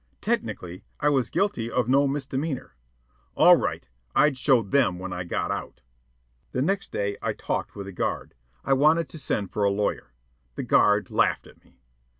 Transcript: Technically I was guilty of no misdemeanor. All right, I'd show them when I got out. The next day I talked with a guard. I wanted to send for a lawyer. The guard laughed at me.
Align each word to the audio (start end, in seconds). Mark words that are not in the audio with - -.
Technically 0.19 0.83
I 0.99 1.09
was 1.09 1.29
guilty 1.29 1.69
of 1.69 1.87
no 1.87 2.07
misdemeanor. 2.07 2.75
All 3.37 3.55
right, 3.55 3.87
I'd 4.15 4.35
show 4.35 4.63
them 4.63 4.97
when 4.97 5.13
I 5.13 5.23
got 5.23 5.51
out. 5.51 5.81
The 6.53 6.61
next 6.63 6.91
day 6.91 7.17
I 7.21 7.33
talked 7.33 7.75
with 7.75 7.85
a 7.85 7.91
guard. 7.91 8.33
I 8.65 8.73
wanted 8.73 9.09
to 9.09 9.19
send 9.19 9.51
for 9.51 9.63
a 9.63 9.69
lawyer. 9.69 10.11
The 10.55 10.63
guard 10.63 11.11
laughed 11.11 11.45
at 11.45 11.63
me. 11.63 11.83